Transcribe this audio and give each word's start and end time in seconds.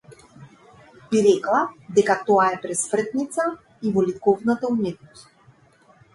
Би 1.11 1.19
рекла 1.25 1.59
дека 1.97 2.15
тоа 2.31 2.47
е 2.57 2.59
пресвртница 2.65 3.47
и 3.87 3.93
во 3.99 4.07
ликовната 4.09 4.73
уметност. 4.79 5.31